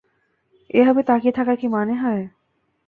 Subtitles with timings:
[0.69, 2.23] এভাবে তাকিয়ে থাকার কি মানে হয়?